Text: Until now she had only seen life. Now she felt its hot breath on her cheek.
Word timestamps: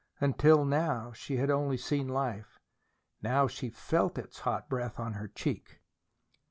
Until 0.19 0.65
now 0.65 1.11
she 1.13 1.37
had 1.37 1.51
only 1.51 1.77
seen 1.77 2.07
life. 2.07 2.57
Now 3.21 3.45
she 3.45 3.69
felt 3.69 4.17
its 4.17 4.39
hot 4.39 4.67
breath 4.67 4.99
on 4.99 5.13
her 5.13 5.27
cheek. 5.27 5.77